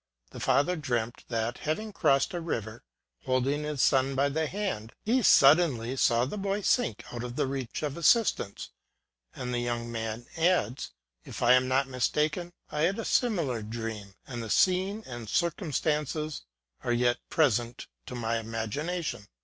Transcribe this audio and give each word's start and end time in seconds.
The 0.31 0.39
father 0.39 0.75
dreamt 0.75 1.25
that, 1.27 1.59
having 1.59 1.93
crossed 1.93 2.33
a 2.33 2.41
river, 2.41 2.83
holding 3.25 3.61
his 3.65 3.83
son 3.83 4.15
by 4.15 4.29
the 4.29 4.47
hand, 4.47 4.93
he 5.05 5.21
suddenly 5.21 5.95
saw 5.95 6.25
the 6.25 6.39
boy 6.39 6.61
sink 6.61 7.03
out 7.13 7.23
of 7.23 7.35
the 7.35 7.45
reach 7.45 7.83
of 7.83 7.95
assistance; 7.95 8.71
and 9.35 9.53
the 9.53 9.59
young 9.59 9.91
man 9.91 10.25
adds 10.35 10.87
ŌĆö" 10.87 10.89
If 11.29 11.43
I 11.43 11.53
am 11.53 11.67
not 11.67 11.87
mistaken, 11.87 12.51
I 12.71 12.81
had 12.81 12.97
a 12.97 13.05
similar 13.05 13.61
dream, 13.61 14.15
and 14.25 14.41
the 14.41 14.49
scene 14.49 15.03
and 15.05 15.29
circumstances 15.29 16.45
are 16.83 16.91
yet 16.93 17.17
present 17.29 17.85
to 18.07 18.15
my 18.15 18.39
imagination. 18.39 19.27